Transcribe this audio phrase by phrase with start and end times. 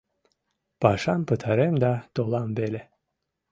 [0.81, 2.81] Пашам пытарем да толам веле.